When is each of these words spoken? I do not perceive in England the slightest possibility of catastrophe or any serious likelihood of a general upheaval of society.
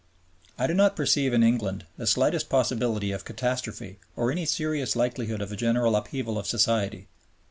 I 0.57 0.65
do 0.65 0.73
not 0.73 0.95
perceive 0.95 1.31
in 1.31 1.43
England 1.43 1.85
the 1.95 2.07
slightest 2.07 2.49
possibility 2.49 3.11
of 3.11 3.23
catastrophe 3.23 3.99
or 4.15 4.31
any 4.31 4.47
serious 4.47 4.95
likelihood 4.95 5.43
of 5.43 5.51
a 5.51 5.55
general 5.55 5.95
upheaval 5.95 6.39
of 6.39 6.47
society. 6.47 7.07